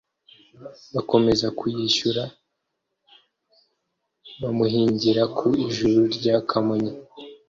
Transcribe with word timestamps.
bakomeza 0.93 1.47
kuyishyura 1.59 2.23
bamuhingira 4.41 5.23
ku 5.37 5.47
ijuru 5.65 5.99
rya 6.15 6.35
kamonyi, 6.49 6.93